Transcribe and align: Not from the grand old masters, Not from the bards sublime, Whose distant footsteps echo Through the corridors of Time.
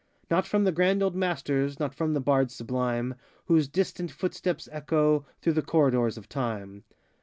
Not 0.31 0.47
from 0.47 0.63
the 0.63 0.71
grand 0.71 1.03
old 1.03 1.15
masters, 1.15 1.79
Not 1.79 1.93
from 1.93 2.15
the 2.15 2.19
bards 2.19 2.55
sublime, 2.55 3.13
Whose 3.45 3.67
distant 3.67 4.09
footsteps 4.09 4.67
echo 4.71 5.27
Through 5.43 5.53
the 5.53 5.61
corridors 5.61 6.17
of 6.17 6.27
Time. 6.27 6.83